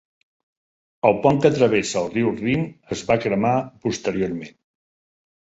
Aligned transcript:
El 1.09 1.19
pont 1.25 1.41
que 1.43 1.51
travessa 1.57 2.01
el 2.01 2.09
riu 2.15 2.31
Rin 2.39 2.65
es 2.97 3.07
va 3.11 3.19
cremar 3.27 3.55
posteriorment. 3.85 4.57